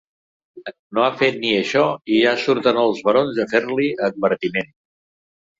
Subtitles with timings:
[0.97, 1.83] No ha fet ni això
[2.15, 4.77] i ja surten els barons a fer-li advertiments.